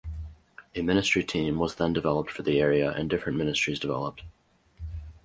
[0.73, 4.23] A ministry team was then developed for the area and different ministries developed.